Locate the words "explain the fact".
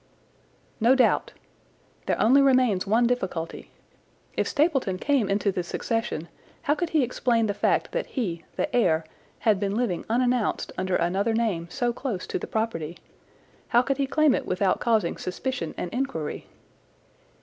7.03-7.91